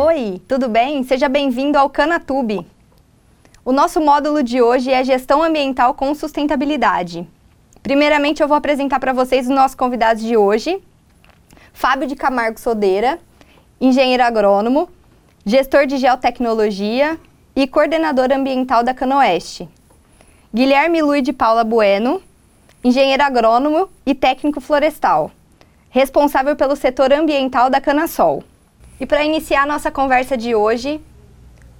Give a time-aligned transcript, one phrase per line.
[0.00, 1.02] Oi, tudo bem?
[1.02, 2.64] Seja bem-vindo ao Canatube.
[3.64, 7.28] O nosso módulo de hoje é Gestão Ambiental com Sustentabilidade.
[7.82, 10.80] Primeiramente, eu vou apresentar para vocês os nossos convidados de hoje.
[11.72, 13.18] Fábio de Camargo Sodeira,
[13.80, 14.88] engenheiro agrônomo,
[15.44, 17.18] gestor de geotecnologia
[17.56, 19.68] e coordenador ambiental da Canoeste.
[20.54, 22.22] Guilherme Luiz de Paula Bueno,
[22.84, 25.32] engenheiro agrônomo e técnico florestal,
[25.90, 28.44] responsável pelo setor ambiental da Canasol.
[29.00, 31.00] E para iniciar a nossa conversa de hoje,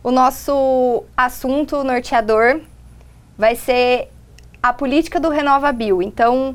[0.05, 2.61] o nosso assunto norteador
[3.37, 4.09] vai ser
[4.63, 6.01] a política do RenovaBio.
[6.01, 6.55] Então,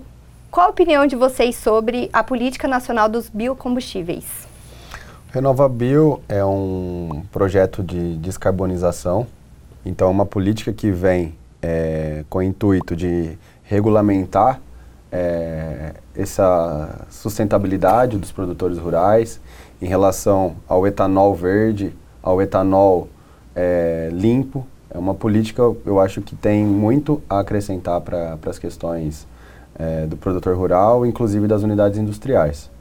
[0.50, 4.24] qual a opinião de vocês sobre a política nacional dos biocombustíveis?
[5.34, 9.28] RenovaBio é um projeto de descarbonização,
[9.86, 14.62] então é uma política que vem é, com o intuito de regulamentar
[15.12, 19.42] é, essa sustentabilidade dos produtores rurais
[19.84, 23.10] em relação ao etanol verde, ao etanol
[23.54, 24.66] é, limpo.
[24.90, 29.28] É uma política, eu acho que tem muito a acrescentar para as questões
[29.78, 32.72] é, do produtor rural, inclusive das unidades industriais.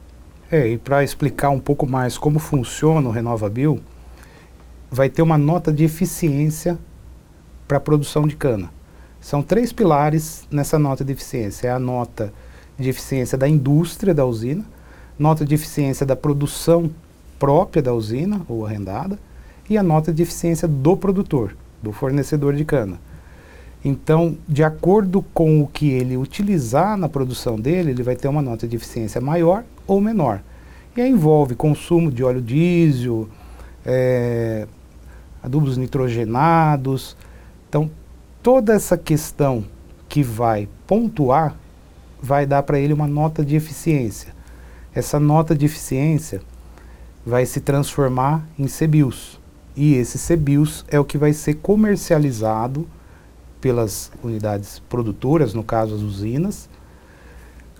[0.49, 3.81] É, e para explicar um pouco mais como funciona o RenovaBio,
[4.89, 6.77] vai ter uma nota de eficiência
[7.67, 8.69] para a produção de cana.
[9.19, 11.67] São três pilares nessa nota de eficiência.
[11.67, 12.31] É a nota
[12.79, 14.63] de eficiência da indústria da usina,
[15.17, 16.89] nota de eficiência da produção
[17.39, 19.19] própria da usina ou arrendada
[19.69, 22.99] e a nota de eficiência do produtor, do fornecedor de cana.
[23.83, 28.41] Então, de acordo com o que ele utilizar na produção dele, ele vai ter uma
[28.41, 30.41] nota de eficiência maior ou menor.
[30.95, 33.27] E aí envolve consumo de óleo diesel,
[33.85, 34.67] é,
[35.41, 37.17] adubos nitrogenados.
[37.67, 37.91] Então,
[38.41, 39.65] toda essa questão
[40.07, 41.55] que vai pontuar
[42.21, 44.33] vai dar para ele uma nota de eficiência.
[44.95, 46.41] Essa nota de eficiência
[47.25, 49.39] vai se transformar em CBIOS.
[49.75, 52.87] E esse CBIOS é o que vai ser comercializado
[53.59, 56.69] pelas unidades produtoras, no caso as usinas,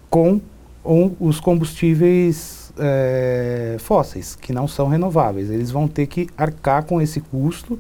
[0.09, 0.41] com,
[0.83, 5.51] os combustíveis é, fósseis, que não são renováveis.
[5.51, 7.77] Eles vão ter que arcar com esse custo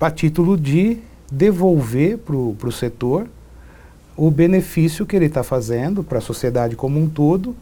[0.00, 0.98] a título de
[1.30, 3.28] devolver para o setor
[4.16, 7.54] o benefício que ele está fazendo para a sociedade como um todo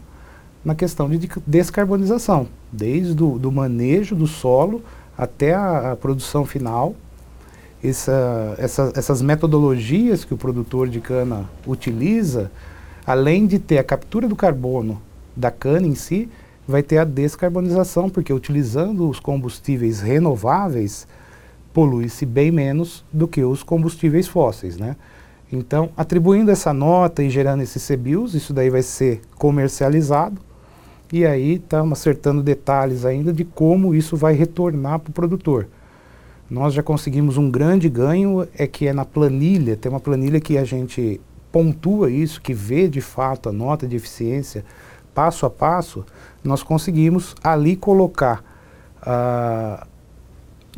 [0.65, 4.83] na questão de descarbonização, desde do, do manejo do solo
[5.15, 6.95] até a, a produção final.
[7.83, 12.51] Essa, essa, essas metodologias que o produtor de cana utiliza,
[13.05, 14.99] além de ter a captura do carbono
[15.35, 16.27] da cana em si,
[16.67, 21.07] vai ter a descarbonização, porque utilizando os combustíveis renováveis,
[21.71, 24.95] polui-se bem menos do que os combustíveis fósseis, né?
[25.51, 30.41] Então, atribuindo essa nota e gerando esses CBIOS, isso daí vai ser comercializado.
[31.11, 35.67] E aí estamos acertando detalhes ainda de como isso vai retornar para o produtor.
[36.49, 40.57] Nós já conseguimos um grande ganho, é que é na planilha, tem uma planilha que
[40.57, 41.19] a gente
[41.51, 44.63] pontua isso, que vê de fato a nota de eficiência
[45.15, 46.05] passo a passo,
[46.43, 48.43] nós conseguimos ali colocar
[49.01, 49.87] uh,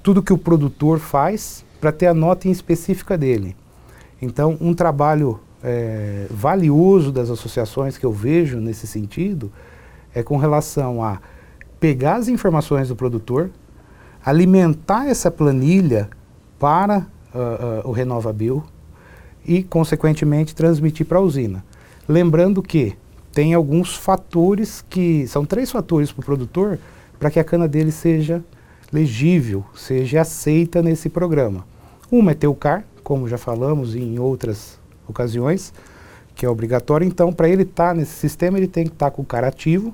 [0.03, 3.55] tudo que o produtor faz para ter a nota em específica dele.
[4.21, 9.51] Então, um trabalho é, valioso das associações que eu vejo nesse sentido
[10.17, 11.19] é com relação a
[11.79, 13.51] pegar as informações do produtor,
[14.25, 16.09] alimentar essa planilha
[16.57, 18.63] para uh, uh, o
[19.45, 21.63] e, consequentemente, transmitir para a usina.
[22.07, 22.97] Lembrando que
[23.31, 26.79] tem alguns fatores que são três fatores para o produtor
[27.19, 28.43] para que a cana dele seja
[28.91, 31.65] legível, seja aceita nesse programa.
[32.11, 35.73] Uma é ter o CAR, como já falamos em outras ocasiões,
[36.33, 37.05] que é obrigatório.
[37.05, 39.47] Então, para ele estar tá nesse sistema, ele tem que estar tá com o cara
[39.47, 39.93] ativo.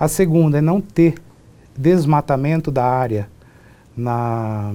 [0.00, 1.16] A segunda é não ter
[1.76, 3.28] desmatamento da área
[3.94, 4.72] na,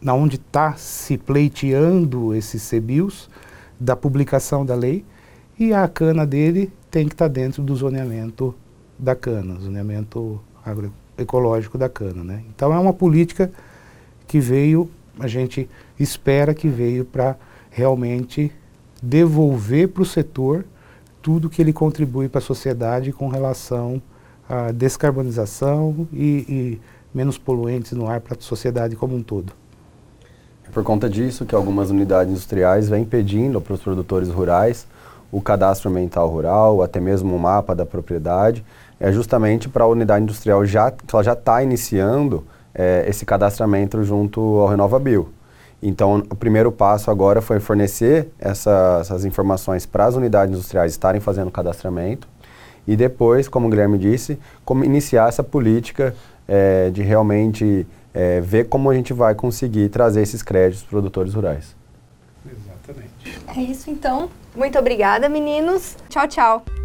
[0.00, 3.28] na onde está se pleiteando esses CBIOS,
[3.78, 5.04] da publicação da lei,
[5.58, 8.54] e a cana dele tem que estar tá dentro do zoneamento
[8.98, 12.24] da cana, zoneamento agroecológico da cana.
[12.24, 12.42] Né?
[12.48, 13.52] Então é uma política
[14.26, 17.36] que veio a gente espera que veio para
[17.70, 18.50] realmente
[19.02, 20.64] devolver para o setor
[21.20, 24.00] tudo que ele contribui para a sociedade com relação
[24.50, 26.80] à descarbonização e, e
[27.14, 29.52] menos poluentes no ar para a sociedade como um todo.
[30.66, 34.86] É por conta disso que algumas unidades industriais vêm pedindo para os produtores rurais
[35.32, 38.64] o cadastro ambiental rural, até mesmo o mapa da propriedade,
[38.98, 42.44] é justamente para a unidade industrial já, que ela já está iniciando
[42.74, 45.28] é, esse cadastramento junto ao RenovaBio.
[45.82, 51.20] Então, o primeiro passo agora foi fornecer essa, essas informações para as unidades industriais estarem
[51.20, 52.28] fazendo cadastramento.
[52.86, 56.14] E depois, como o Guilherme disse, como iniciar essa política
[56.48, 60.90] é, de realmente é, ver como a gente vai conseguir trazer esses créditos para os
[60.90, 61.76] produtores rurais.
[62.44, 63.40] Exatamente.
[63.56, 64.28] É isso então.
[64.54, 65.96] Muito obrigada, meninos.
[66.08, 66.79] Tchau, tchau.